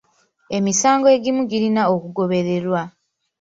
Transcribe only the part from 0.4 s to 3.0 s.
Emisango egimu girina okugobererwa.